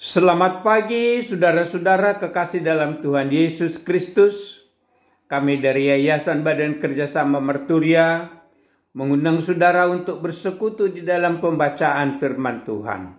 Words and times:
Selamat 0.00 0.64
pagi, 0.64 1.20
saudara-saudara 1.20 2.16
kekasih 2.16 2.64
dalam 2.64 3.04
Tuhan 3.04 3.28
Yesus 3.28 3.76
Kristus. 3.76 4.64
Kami 5.28 5.60
dari 5.60 5.92
Yayasan 5.92 6.40
Badan 6.40 6.80
Kerjasama 6.80 7.36
Merturia 7.36 8.24
mengundang 8.96 9.44
saudara 9.44 9.92
untuk 9.92 10.24
bersekutu 10.24 10.88
di 10.88 11.04
dalam 11.04 11.36
pembacaan 11.36 12.16
firman 12.16 12.64
Tuhan. 12.64 13.12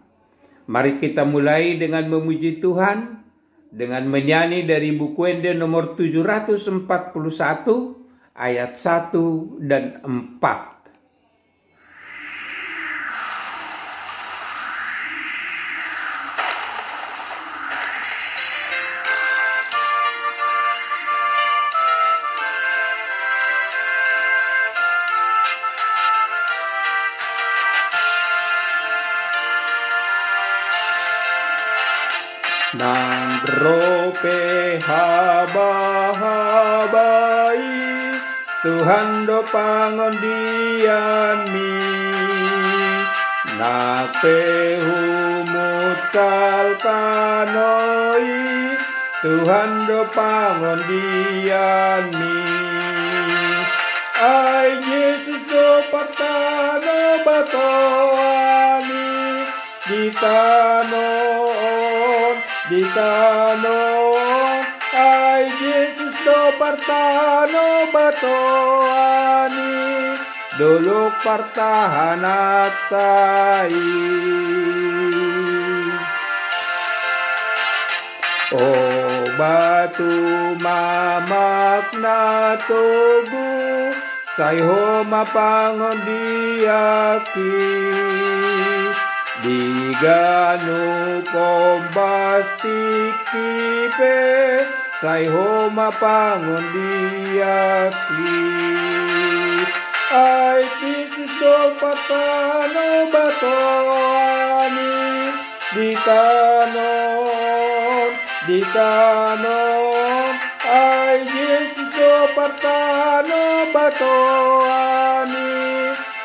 Mari 0.74 0.98
kita 0.98 1.22
mulai 1.22 1.78
dengan 1.78 2.10
memuji 2.10 2.58
Tuhan 2.58 3.30
dengan 3.70 4.10
menyanyi 4.10 4.66
dari 4.66 4.90
buku 4.98 5.22
Ende 5.30 5.54
nomor 5.54 5.94
741 5.94 6.90
ayat 8.34 8.74
1 8.74 9.70
dan 9.70 10.02
4. 10.02 10.81
Haba 34.92 35.72
habai 36.22 37.64
Tuhan 38.62 39.26
do 39.26 39.40
pangon 39.48 40.14
diami 40.20 41.80
Nape 43.56 44.42
humut 44.84 46.00
kalkanoi 46.16 47.08
Tuhan 49.24 49.72
do 49.88 50.02
pangon 50.12 50.80
diami 50.90 52.44
Ai 54.22 54.78
Yesus 54.78 55.42
do 55.48 55.68
partano 55.90 57.00
batoani 57.26 59.10
di 59.90 60.14
tanon 60.14 61.02
di 62.70 62.86
tanon 62.94 64.31
ay 65.02 65.44
Jesus 65.50 66.16
do 66.22 66.42
partano 66.62 67.90
batoani 67.94 69.74
duluk 70.62 71.14
partahanat 71.26 72.74
tayo 72.92 74.22
O 78.52 78.68
batu 79.40 80.12
mamak 80.60 81.88
na 82.04 82.60
tugu 82.68 83.96
Sayho 84.28 85.08
mapangon 85.08 85.96
diaki 86.04 87.56
Di 89.40 89.96
ganu 90.04 91.12
kombastik 95.02 95.10
kipe 95.10 95.10
Sayho 95.10 95.70
mapangon 95.74 96.66
diaki 96.74 98.40
Ay 100.14 100.62
pisis 100.80 101.34
do 101.40 101.58
patano 101.82 103.10
batoani 103.10 104.94
Di 105.74 105.96
kanon 105.96 107.52
di 108.48 108.58
kanon. 108.74 110.34
Ay 110.66 111.22
Yesus 111.22 111.94
do 111.94 112.14
partano 112.34 113.70
batoani 113.70 115.52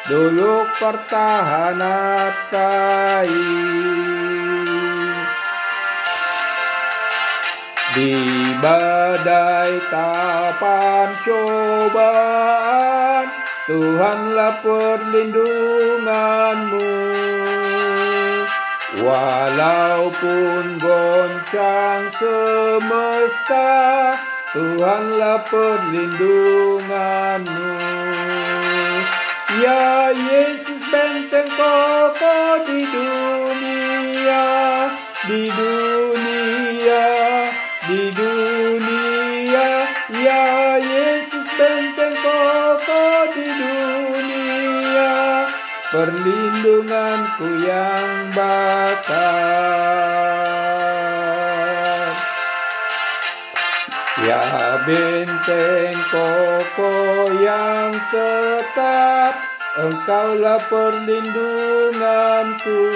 duluk 0.06 0.70
pertahanat 0.78 2.34
kai 2.48 3.28
di 7.96 8.12
badai 8.60 9.80
tapan 9.88 11.08
cobaan 11.24 13.24
Tuhanlah 13.66 14.54
perlindunganmu 14.60 16.92
Walaupun 18.96 20.80
goncang 20.80 22.08
semesta, 22.16 23.68
Tuhanlah 24.56 25.44
perlindunganmu. 25.44 27.76
Ya 29.60 30.16
Yesus 30.16 30.80
benteng 30.88 31.44
kokoh 31.44 32.64
di 32.64 32.88
dunia, 32.88 34.48
di 35.28 35.52
dunia, 35.52 36.65
perlindunganku 45.96 47.64
yang 47.64 48.28
bakar. 48.36 49.16
Ya 54.20 54.44
benteng 54.84 55.96
kokoh 56.12 57.32
yang 57.40 57.96
tetap, 58.12 59.40
engkaulah 59.80 60.60
perlindunganku. 60.68 62.92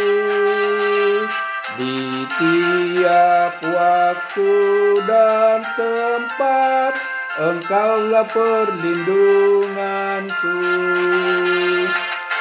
Di 1.80 2.28
tiap 2.36 3.64
waktu 3.64 4.52
dan 5.08 5.64
tempat, 5.72 7.00
engkaulah 7.40 8.28
perlindunganku. 8.28 10.60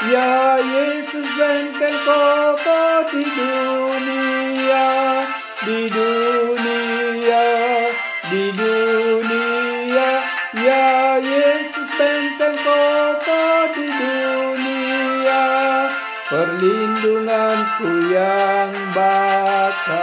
Ya 0.07 0.55
Yesus 0.55 1.27
benteng 1.35 1.91
kokoh 2.07 3.11
di 3.11 3.19
dunia, 3.19 4.87
di 5.67 5.91
dunia, 5.91 7.47
di 8.31 8.47
dunia. 8.55 10.11
Ya 10.55 11.19
Yesus 11.19 11.91
benteng 11.99 12.55
kokoh 12.63 13.75
di 13.75 13.91
dunia, 13.91 15.43
perlindunganku 16.31 17.91
yang 18.15 18.71
bakal. 18.95 19.99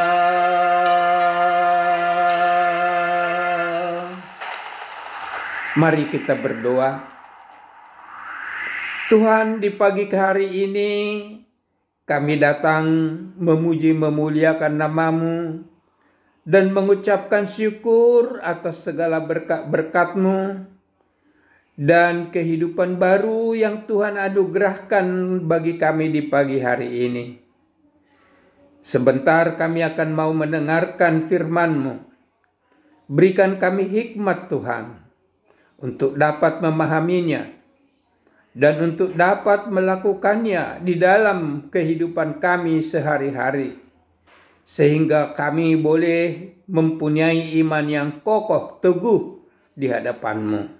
Mari 5.81 6.05
kita 6.13 6.37
berdoa. 6.37 7.16
Tuhan 9.06 9.62
di 9.62 9.71
pagi 9.71 10.11
hari 10.11 10.67
ini 10.67 10.93
kami 12.11 12.43
datang 12.43 12.91
memuji 13.39 13.94
memuliakan 13.94 14.83
namamu 14.83 15.62
dan 16.43 16.75
mengucapkan 16.75 17.47
syukur 17.47 18.43
atas 18.43 18.83
segala 18.83 19.22
berkat-berkatmu 19.22 20.66
dan 21.78 22.34
kehidupan 22.34 22.99
baru 22.99 23.55
yang 23.55 23.87
Tuhan 23.87 24.19
anugerahkan 24.19 25.06
bagi 25.47 25.78
kami 25.78 26.11
di 26.11 26.27
pagi 26.27 26.59
hari 26.59 27.06
ini. 27.06 27.25
Sebentar 28.83 29.54
kami 29.54 29.86
akan 29.86 30.10
mau 30.19 30.34
mendengarkan 30.34 31.22
firman-Mu. 31.22 31.95
Berikan 33.07 33.54
kami 33.63 33.86
hikmat 33.86 34.51
Tuhan 34.51 34.98
untuk 35.78 36.19
dapat 36.19 36.59
memahaminya 36.59 37.56
dan 38.57 38.81
untuk 38.81 39.13
dapat 39.13 39.69
melakukannya 39.69 40.81
di 40.81 40.97
dalam 40.97 41.69
kehidupan 41.69 42.41
kami 42.41 42.81
sehari-hari, 42.81 43.77
sehingga 44.65 45.37
kami 45.37 45.77
boleh 45.77 46.57
mempunyai 46.65 47.53
iman 47.61 47.85
yang 47.85 48.09
kokoh 48.25 48.81
teguh 48.81 49.45
di 49.77 49.93
hadapan-Mu. 49.93 50.73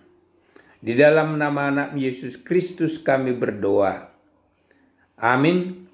Di 0.81 0.97
dalam 0.97 1.37
nama 1.37 1.69
anak 1.69 1.89
Yesus 2.01 2.41
Kristus 2.41 2.97
kami 2.97 3.37
berdoa. 3.37 4.09
Amin. 5.21 5.85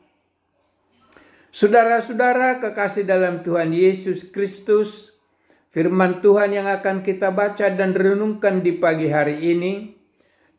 Saudara-saudara 1.50 2.62
kekasih 2.62 3.02
dalam 3.02 3.42
Tuhan 3.42 3.74
Yesus 3.74 4.22
Kristus, 4.30 5.18
firman 5.74 6.22
Tuhan 6.22 6.54
yang 6.54 6.70
akan 6.70 7.02
kita 7.02 7.34
baca 7.34 7.74
dan 7.74 7.90
renungkan 7.90 8.62
di 8.62 8.70
pagi 8.78 9.10
hari 9.10 9.50
ini 9.50 10.01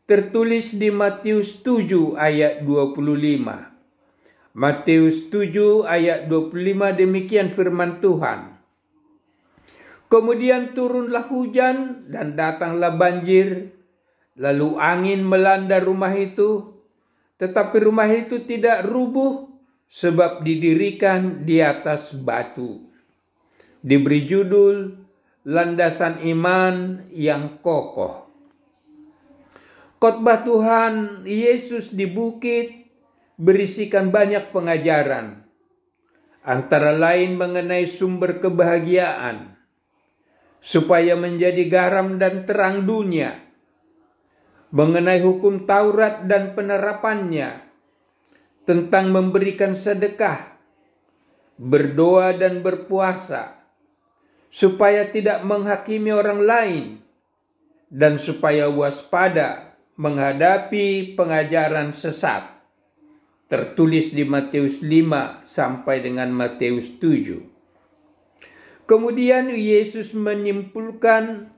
tertulis 0.04 0.76
di 0.76 0.92
Matius 0.92 1.64
7 1.64 2.20
ayat 2.20 2.60
25. 2.68 4.52
Matius 4.52 5.32
7 5.32 5.88
ayat 5.88 6.28
25 6.28 7.00
demikian 7.00 7.48
firman 7.48 8.04
Tuhan. 8.04 8.52
Kemudian 10.12 10.76
turunlah 10.76 11.24
hujan 11.26 12.06
dan 12.12 12.36
datanglah 12.36 12.92
banjir, 12.94 13.72
lalu 14.36 14.76
angin 14.76 15.24
melanda 15.24 15.80
rumah 15.80 16.12
itu, 16.12 16.76
tetapi 17.40 17.82
rumah 17.82 18.06
itu 18.06 18.44
tidak 18.44 18.84
rubuh 18.84 19.48
sebab 19.88 20.44
didirikan 20.44 21.48
di 21.48 21.64
atas 21.64 22.12
batu. 22.12 22.78
Diberi 23.80 24.22
judul 24.28 25.00
Landasan 25.48 26.24
Iman 26.24 27.04
yang 27.12 27.58
Kokoh. 27.64 28.23
Khotbah 30.04 30.44
Tuhan 30.44 31.24
Yesus 31.24 31.96
di 31.96 32.04
bukit 32.04 32.92
berisikan 33.40 34.12
banyak 34.12 34.52
pengajaran, 34.52 35.48
antara 36.44 36.92
lain 36.92 37.40
mengenai 37.40 37.88
sumber 37.88 38.36
kebahagiaan, 38.36 39.56
supaya 40.60 41.16
menjadi 41.16 41.64
garam 41.72 42.20
dan 42.20 42.44
terang 42.44 42.84
dunia, 42.84 43.48
mengenai 44.76 45.24
hukum 45.24 45.64
Taurat 45.64 46.28
dan 46.28 46.52
penerapannya, 46.52 47.64
tentang 48.68 49.08
memberikan 49.08 49.72
sedekah, 49.72 50.52
berdoa 51.56 52.36
dan 52.36 52.60
berpuasa, 52.60 53.56
supaya 54.52 55.08
tidak 55.08 55.40
menghakimi 55.48 56.12
orang 56.12 56.44
lain, 56.44 56.84
dan 57.88 58.20
supaya 58.20 58.68
waspada 58.68 59.73
menghadapi 59.94 61.14
pengajaran 61.14 61.94
sesat. 61.94 62.50
Tertulis 63.46 64.10
di 64.10 64.24
Matius 64.26 64.82
5 64.82 65.44
sampai 65.46 66.02
dengan 66.02 66.32
Matius 66.32 66.96
7. 66.98 68.88
Kemudian 68.88 69.52
Yesus 69.52 70.16
menyimpulkan 70.16 71.54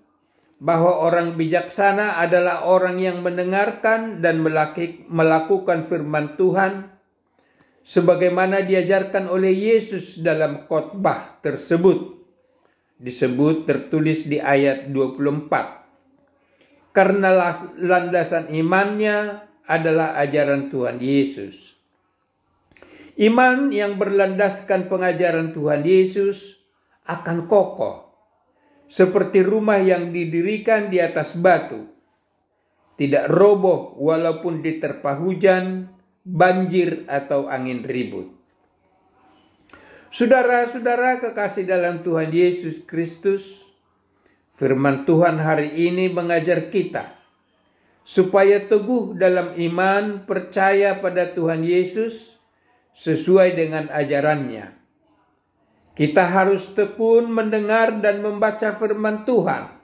bahwa 0.56 1.04
orang 1.04 1.36
bijaksana 1.36 2.20
adalah 2.20 2.64
orang 2.64 2.96
yang 3.00 3.20
mendengarkan 3.20 4.24
dan 4.24 4.40
melakukan 5.08 5.84
firman 5.84 6.36
Tuhan 6.40 6.96
sebagaimana 7.86 8.66
diajarkan 8.66 9.30
oleh 9.30 9.54
Yesus 9.54 10.18
dalam 10.18 10.66
khotbah 10.66 11.38
tersebut. 11.38 12.18
Disebut 12.96 13.68
tertulis 13.68 14.26
di 14.26 14.40
ayat 14.40 14.88
24. 14.90 15.85
Karena 16.96 17.52
landasan 17.76 18.48
imannya 18.48 19.44
adalah 19.68 20.16
ajaran 20.16 20.72
Tuhan 20.72 20.96
Yesus. 20.96 21.76
Iman 23.20 23.68
yang 23.68 24.00
berlandaskan 24.00 24.88
pengajaran 24.88 25.52
Tuhan 25.52 25.84
Yesus 25.84 26.56
akan 27.04 27.44
kokoh, 27.44 28.16
seperti 28.88 29.44
rumah 29.44 29.76
yang 29.76 30.08
didirikan 30.08 30.88
di 30.88 31.00
atas 31.04 31.36
batu, 31.36 31.84
tidak 32.96 33.28
roboh 33.28 33.96
walaupun 34.00 34.64
diterpa 34.64 35.20
hujan, 35.20 35.92
banjir, 36.24 37.04
atau 37.12 37.44
angin 37.52 37.84
ribut. 37.84 38.32
Saudara-saudara 40.08 41.20
kekasih 41.20 41.68
dalam 41.68 42.00
Tuhan 42.00 42.32
Yesus 42.32 42.80
Kristus, 42.80 43.65
firman 44.56 45.04
Tuhan 45.04 45.36
hari 45.36 45.76
ini 45.76 46.08
mengajar 46.08 46.72
kita 46.72 47.12
supaya 48.00 48.64
teguh 48.64 49.14
dalam 49.14 49.52
iman 49.52 50.24
percaya 50.24 50.96
pada 50.96 51.30
Tuhan 51.36 51.60
Yesus 51.60 52.40
sesuai 52.96 53.52
dengan 53.52 53.92
ajarannya 53.92 54.72
kita 55.96 56.28
harus 56.28 56.76
tekun 56.76 57.32
mendengar 57.32 58.00
dan 58.04 58.20
membaca 58.20 58.72
firman 58.76 59.24
Tuhan 59.24 59.76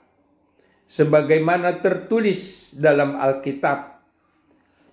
sebagaimana 0.84 1.80
tertulis 1.80 2.72
dalam 2.76 3.16
Alkitab. 3.16 4.04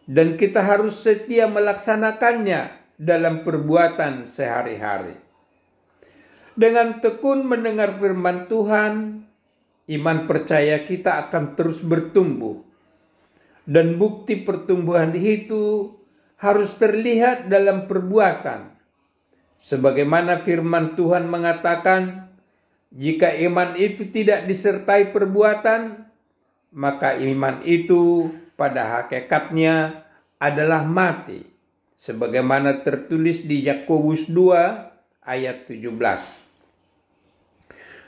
Dan 0.10 0.40
kita 0.40 0.64
harus 0.64 1.06
setia 1.06 1.46
melaksanakannya 1.46 2.72
dalam 2.98 3.46
perbuatan 3.46 4.26
sehari-hari. 4.26 5.14
Dengan 6.58 6.98
tekun 6.98 7.46
mendengar 7.46 7.94
firman 7.94 8.50
Tuhan, 8.50 9.22
iman 9.90 10.30
percaya 10.30 10.86
kita 10.86 11.28
akan 11.28 11.58
terus 11.58 11.82
bertumbuh. 11.82 12.62
Dan 13.70 14.02
bukti 14.02 14.42
pertumbuhan 14.42 15.14
itu 15.14 15.94
harus 16.42 16.74
terlihat 16.78 17.52
dalam 17.52 17.86
perbuatan 17.86 18.80
Sebagaimana 19.60 20.40
firman 20.40 20.96
Tuhan 20.96 21.28
mengatakan, 21.28 22.32
jika 22.96 23.36
iman 23.44 23.76
itu 23.76 24.08
tidak 24.08 24.48
disertai 24.48 25.12
perbuatan, 25.12 26.08
maka 26.72 27.20
iman 27.20 27.60
itu 27.68 28.32
pada 28.56 29.04
hakikatnya 29.04 30.08
adalah 30.40 30.88
mati. 30.88 31.44
Sebagaimana 32.00 32.80
tertulis 32.88 33.44
di 33.44 33.68
Yakobus 33.68 34.32
2 34.32 35.28
ayat 35.28 35.68
17. 35.68 36.49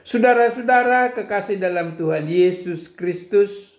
Saudara-saudara 0.02 1.14
kekasih 1.14 1.62
dalam 1.62 1.94
Tuhan 1.94 2.26
Yesus 2.26 2.90
Kristus, 2.90 3.78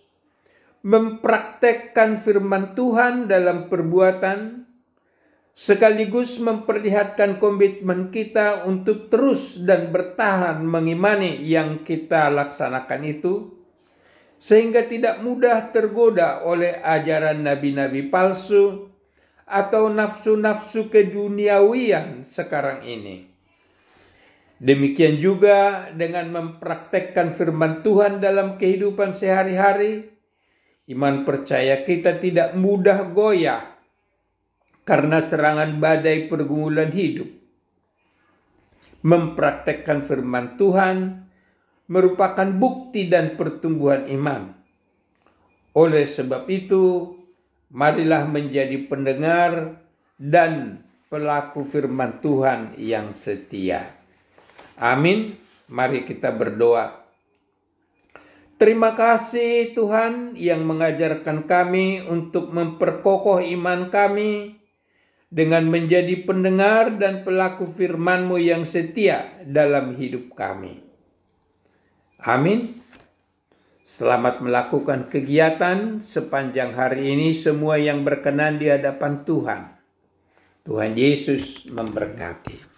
mempraktekkan 0.86 2.14
firman 2.14 2.78
Tuhan 2.78 3.26
dalam 3.26 3.66
perbuatan 3.66 4.62
sekaligus 5.50 6.38
memperlihatkan 6.38 7.42
komitmen 7.42 8.14
kita 8.14 8.62
untuk 8.70 9.10
terus 9.10 9.66
dan 9.66 9.90
bertahan 9.90 10.62
mengimani 10.62 11.42
yang 11.42 11.82
kita 11.82 12.30
laksanakan 12.30 13.02
itu, 13.02 13.34
sehingga 14.38 14.86
tidak 14.86 15.26
mudah 15.26 15.74
tergoda 15.74 16.46
oleh 16.46 16.78
ajaran 16.86 17.42
nabi-nabi 17.42 18.06
palsu 18.06 18.94
atau 19.42 19.90
nafsu-nafsu 19.90 20.86
keduniawian 20.86 22.22
sekarang 22.22 22.86
ini. 22.86 23.31
Demikian 24.62 25.18
juga 25.18 25.90
dengan 25.90 26.30
mempraktekkan 26.30 27.34
firman 27.34 27.82
Tuhan 27.82 28.22
dalam 28.22 28.62
kehidupan 28.62 29.10
sehari-hari, 29.10 30.06
iman 30.86 31.26
percaya 31.26 31.82
kita 31.82 32.22
tidak 32.22 32.54
mudah 32.54 33.10
goyah 33.10 33.74
karena 34.86 35.18
serangan 35.18 35.82
badai 35.82 36.30
pergumulan 36.30 36.94
hidup. 36.94 37.26
Mempraktekkan 39.02 39.98
firman 39.98 40.54
Tuhan 40.54 41.26
merupakan 41.90 42.46
bukti 42.54 43.10
dan 43.10 43.34
pertumbuhan 43.34 44.06
iman. 44.14 44.54
Oleh 45.74 46.06
sebab 46.06 46.46
itu, 46.46 47.10
marilah 47.74 48.30
menjadi 48.30 48.78
pendengar 48.86 49.74
dan 50.14 50.86
pelaku 51.10 51.66
firman 51.66 52.22
Tuhan 52.22 52.78
yang 52.78 53.10
setia. 53.10 54.01
Amin. 54.78 55.36
Mari 55.72 56.04
kita 56.04 56.32
berdoa. 56.32 57.02
Terima 58.62 58.94
kasih 58.94 59.74
Tuhan 59.74 60.38
yang 60.38 60.62
mengajarkan 60.62 61.50
kami 61.50 61.98
untuk 62.06 62.54
memperkokoh 62.54 63.42
iman 63.42 63.90
kami 63.90 64.54
dengan 65.32 65.66
menjadi 65.66 66.22
pendengar 66.22 66.94
dan 66.94 67.26
pelaku 67.26 67.66
firman-Mu 67.66 68.38
yang 68.38 68.62
setia 68.62 69.42
dalam 69.42 69.98
hidup 69.98 70.30
kami. 70.38 70.78
Amin. 72.22 72.78
Selamat 73.82 74.38
melakukan 74.38 75.10
kegiatan 75.10 75.98
sepanjang 75.98 76.78
hari 76.78 77.18
ini 77.18 77.34
semua 77.34 77.82
yang 77.82 78.06
berkenan 78.06 78.62
di 78.62 78.70
hadapan 78.70 79.26
Tuhan. 79.26 79.74
Tuhan 80.62 80.94
Yesus 80.94 81.66
memberkati. 81.66 82.71